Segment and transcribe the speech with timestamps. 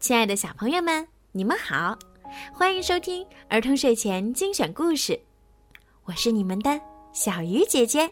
[0.00, 1.96] 亲爱的小朋友们，你们好，
[2.54, 5.20] 欢迎收听儿童睡前精选故事，
[6.04, 6.80] 我是你们的
[7.12, 8.10] 小鱼姐姐。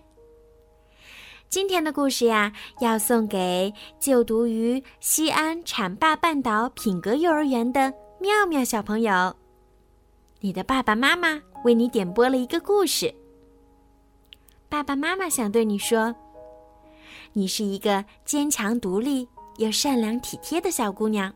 [1.48, 9.34] 今天的故事呀，要送给就读于西安浐灞半岛品格幼儿园的妙妙小朋友。
[10.40, 13.12] 你的爸爸妈妈为你点播了一个故事。
[14.68, 16.14] 爸爸妈妈想对你说，
[17.32, 21.32] 你是一个坚强独立又善良体贴的小姑娘。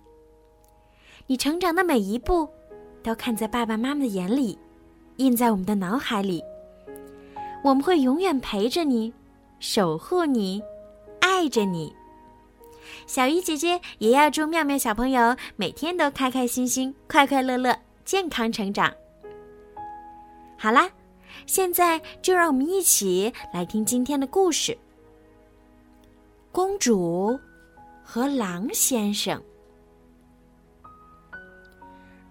[1.32, 2.46] 你成长的每一步，
[3.02, 4.58] 都看在爸爸妈妈的眼里，
[5.16, 6.44] 印在我们的脑海里。
[7.64, 9.10] 我们会永远陪着你，
[9.58, 10.62] 守护你，
[11.22, 11.90] 爱着你。
[13.06, 17.74] 小鱼姐姐也要祝妙妙小朋友每天都开开心心、快快乐乐、
[18.04, 18.92] 健康成长。
[20.58, 20.86] 好啦，
[21.46, 24.76] 现在就让我们一起来听今天的故事：
[26.50, 27.40] 公主
[28.04, 29.42] 和狼先生。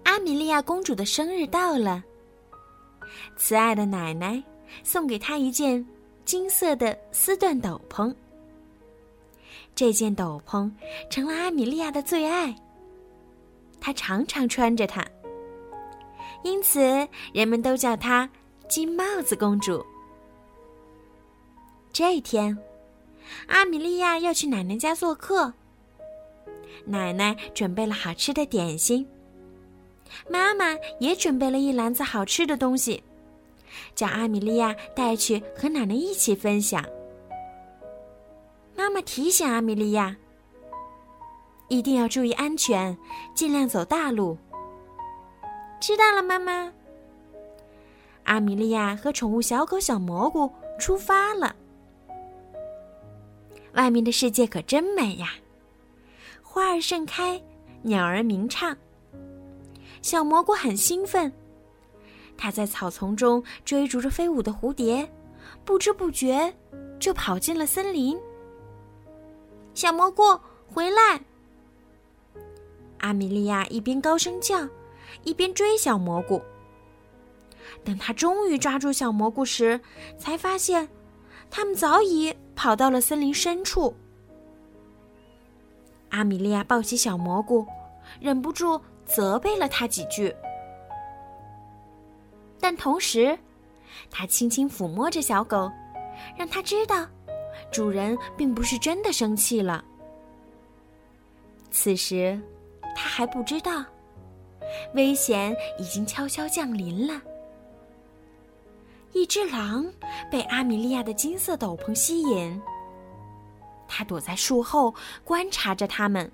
[0.04, 2.04] 阿米莉亚公主的生日到了，
[3.38, 4.42] 慈爱的奶奶
[4.84, 5.86] 送给她一件
[6.26, 8.14] 金色的丝缎斗篷。
[9.74, 10.70] 这件斗篷
[11.10, 12.54] 成了阿米莉亚的最爱，
[13.80, 15.06] 她常常穿着它，
[16.44, 16.80] 因此
[17.34, 18.30] 人们都叫她
[18.68, 19.84] “金帽子公主”。
[21.94, 22.58] 这一天，
[23.48, 25.54] 阿米莉亚要去奶奶家做客，
[26.86, 29.08] 奶奶准备了好吃的点心。
[30.30, 33.04] 妈妈也准备了一篮子好吃的东西，
[33.96, 36.84] 叫阿米莉亚带去和奶奶一起分享。
[38.76, 40.16] 妈妈提醒阿米莉亚，
[41.68, 42.98] 一定要注意安全，
[43.36, 44.38] 尽量走大路。
[45.80, 46.72] 知道了，妈妈。
[48.24, 51.56] 阿米莉亚和宠物小狗小蘑菇出发了。
[53.74, 55.34] 外面的世界可真美呀，
[56.42, 57.42] 花儿盛开，
[57.82, 58.76] 鸟儿鸣唱。
[60.02, 61.32] 小蘑菇很兴奋，
[62.38, 65.10] 它在草丛中追逐着飞舞的蝴蝶，
[65.64, 66.54] 不知不觉
[67.00, 68.20] 就跑进了森林。
[69.74, 70.24] 小蘑菇
[70.68, 71.22] 回来！
[73.00, 74.68] 阿米莉亚一边高声叫，
[75.24, 76.42] 一边追小蘑菇。
[77.84, 79.80] 等他终于抓住小蘑菇时，
[80.18, 80.90] 才发现，
[81.50, 83.96] 他们早已跑到了森林深处。
[86.10, 87.66] 阿米莉亚抱起小蘑菇，
[88.20, 88.82] 忍不住。
[89.14, 90.34] 责备了他几句，
[92.60, 93.38] 但同时，
[94.10, 95.70] 他轻轻抚摸着小狗，
[96.38, 97.06] 让他知道，
[97.72, 99.84] 主人并不是真的生气了。
[101.72, 102.40] 此时，
[102.96, 103.84] 他还不知道，
[104.94, 107.22] 危险已经悄悄降临了。
[109.14, 109.86] 一只狼
[110.32, 112.62] 被阿米莉亚的金色斗篷吸引，
[113.88, 114.94] 它躲在树后
[115.26, 116.32] 观察着他们。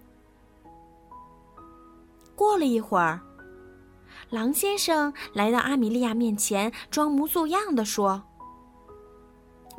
[2.37, 3.19] 过了一会儿，
[4.29, 8.21] 狼先生来到阿米莉亚面前，装模作样的说：“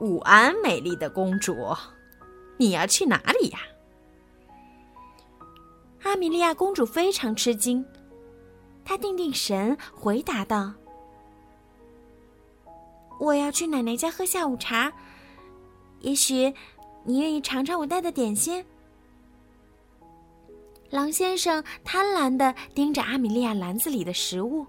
[0.00, 1.54] 午安，美丽的公主，
[2.56, 3.60] 你要去哪里呀？”
[6.02, 7.86] 阿米莉亚公主非常吃惊，
[8.84, 10.72] 她定定神，回答道
[13.20, 14.92] ：“我要去奶奶家喝下午茶，
[16.00, 16.52] 也许
[17.04, 18.66] 你愿意尝尝我带的点心。”
[20.90, 24.66] 狼先生贪婪的盯着阿米莉亚篮子里的食物。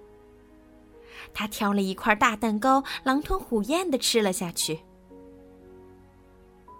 [1.33, 4.79] 他挑了一块大蛋糕，狼吞虎咽的吃了下去。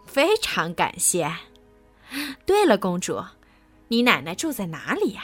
[0.06, 1.32] 非常感谢。
[2.46, 3.24] 对了，公主，
[3.88, 5.24] 你奶奶住在哪里呀？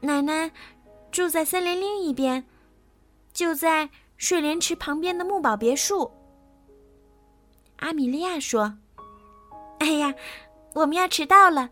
[0.00, 0.50] 奶奶
[1.10, 2.44] 住在森林另一边，
[3.32, 6.10] 就在睡莲池旁边的木堡别墅。
[7.76, 8.78] 阿米莉亚说
[9.78, 10.12] ：“哎呀。”
[10.74, 11.70] 我们要迟到了，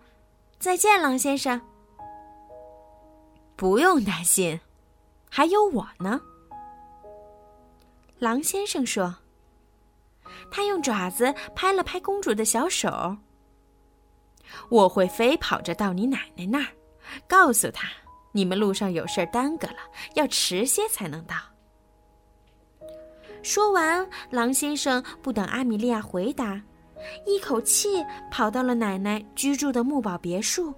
[0.59, 1.61] 再见，狼先生。
[3.57, 4.61] 不用担心，
[5.31, 6.21] 还有我呢。
[8.19, 9.17] 狼先生说。
[10.51, 13.17] 他用爪子拍了拍公主的小手。
[14.69, 16.69] 我会飞跑着到你奶奶那儿，
[17.29, 17.89] 告诉她
[18.33, 19.79] 你们路上有事耽搁了，
[20.15, 21.37] 要迟些才能到。
[23.43, 26.61] 说完，狼先生不等阿米莉亚回答。
[27.27, 30.75] 一口气跑到了奶奶居住的木堡别墅，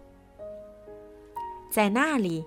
[1.71, 2.45] 在那里，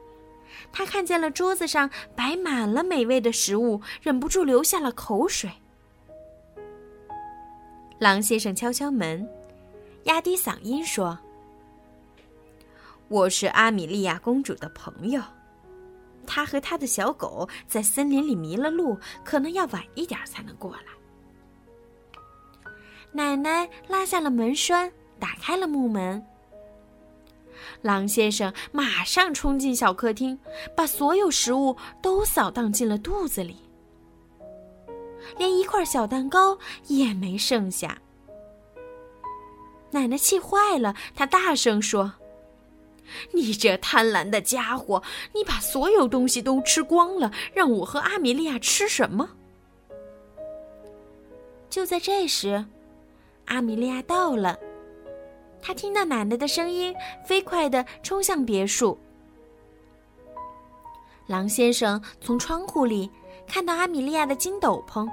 [0.72, 5.52] 他看见了桌子上摆满了美味的食物，忍不住流下了口水。
[8.00, 9.28] 狼先生敲敲门，
[10.04, 11.18] 压低嗓音说
[13.08, 15.22] ：“我是阿米莉亚公主的朋友，
[16.28, 20.84] 她和她的小狗在森林里迷了路，可能要晚一点才能过来。”
[23.16, 26.22] 奶奶拉下了门栓，打开了木门。
[27.82, 30.38] 狼先生马上冲进小客厅，
[30.76, 33.56] 把所有食物都扫荡进了肚子里，
[35.38, 36.58] 连一块小蛋糕
[36.88, 37.98] 也没剩下。
[39.92, 42.16] 奶奶气坏了，她大声说
[43.32, 45.02] ：“你这贪婪的家伙，
[45.34, 49.30] 你把所有东西都吃光了，让我和阿米莉亚吃什么？”
[51.70, 52.66] 就在这时，
[53.46, 54.58] 阿米莉亚到了。
[55.62, 56.94] 她听到奶奶的声音，
[57.26, 58.98] 飞快地冲向别墅。
[61.28, 63.10] 狼先生从窗户里
[63.48, 65.10] 看到阿米莉亚的金斗篷，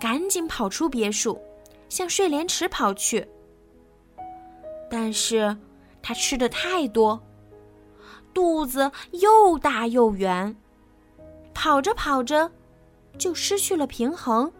[0.00, 1.40] 赶紧跑出别墅，
[1.88, 3.26] 向睡莲池跑去。
[4.90, 5.56] 但是，
[6.02, 7.20] 他吃的太多，
[8.34, 10.56] 肚子又大又圆，
[11.54, 12.50] 跑着跑着，
[13.16, 14.52] 就失去了平衡，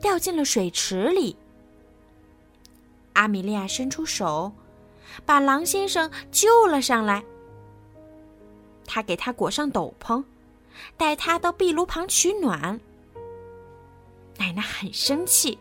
[0.00, 1.36] 掉进了水池里。
[3.12, 4.52] 阿米莉亚伸出手，
[5.26, 7.22] 把狼先生救了上来。
[8.86, 10.24] 他给他裹上斗篷，
[10.96, 12.80] 带他到壁炉旁取暖。
[14.38, 15.58] 奶奶很生气，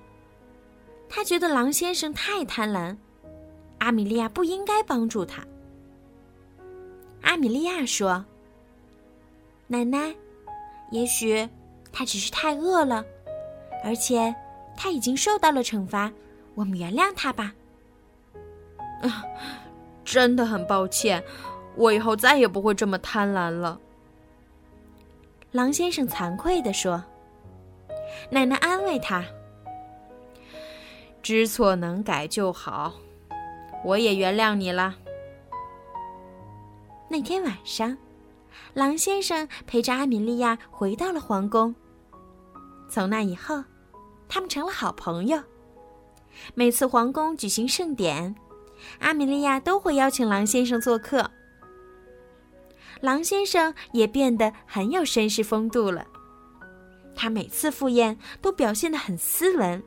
[1.09, 2.95] 她觉得狼先生太贪婪。
[3.79, 5.43] 阿米莉亚不应该帮助他。
[7.21, 8.25] 阿米莉亚说
[9.67, 10.15] ：“奶奶，
[10.91, 11.47] 也许
[11.91, 13.03] 他只是太饿了，
[13.83, 14.33] 而且
[14.77, 16.11] 他已经受到了惩罚，
[16.59, 17.53] 我们原谅他吧。”
[19.01, 19.23] 啊，
[20.03, 21.23] 真的很抱歉，
[21.75, 23.79] 我以后再也不会这么贪婪了。”
[25.51, 27.03] 狼先生惭愧地说。
[28.29, 29.23] 奶奶安慰他
[31.23, 32.93] ：“知错能改就好。”
[33.85, 34.95] 我也原谅你了。
[37.07, 37.97] 那天晚上，
[38.73, 41.73] 狼先生陪着阿米莉亚回到了皇宫。
[42.89, 43.63] 从那以后，
[44.27, 45.41] 他们成了好朋友。
[46.55, 48.35] 每次皇宫举行盛典，
[48.99, 51.29] 阿米莉亚都会邀请狼先生做客。
[53.01, 56.05] 狼先生也变得很有绅士风度了。
[57.15, 59.81] 他每次赴宴都表现得很斯文。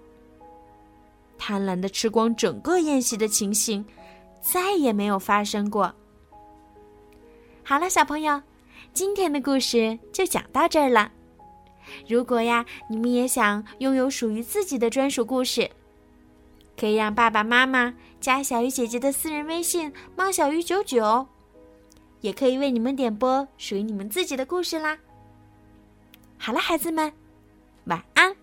[1.38, 3.84] 贪婪的吃光整个宴席的情形，
[4.40, 5.94] 再也没有发生过。
[7.64, 8.42] 好了，小朋友，
[8.92, 11.10] 今天的故事就讲到这儿了。
[12.08, 15.68] 如果呀，你们也想拥有属于自己的专属故事，
[16.82, 21.28] 可以让爸爸妈妈加小鱼姐姐的私人微信“猫小鱼九九”，
[22.22, 24.98] 也可以为你们点播属于你们自己的故事啦。
[26.36, 27.12] 好了，孩子们，
[27.84, 28.34] 晚安。